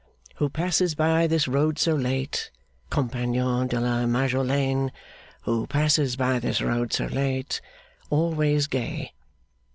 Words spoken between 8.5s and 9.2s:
gay!